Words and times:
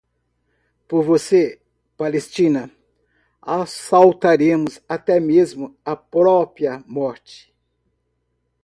Por 0.87 1.03
você, 1.03 1.61
Palestina, 1.95 2.71
assaltaremos 3.39 4.81
até 4.89 5.19
mesmo 5.19 5.77
a 5.85 5.95
própria 5.95 6.83
morte 6.87 7.53